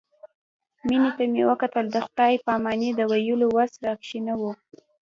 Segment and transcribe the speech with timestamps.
[0.87, 4.41] مينې ته مې وکتل د خداى پاماني د ويلو وس راکښې نه و.